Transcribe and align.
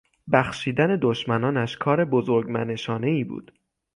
بخشیدن 0.31 0.99
دشمنانش 1.01 1.77
کار 1.77 2.05
بزرگ 2.05 2.49
منشانهای 2.51 3.23
بود. 3.23 3.51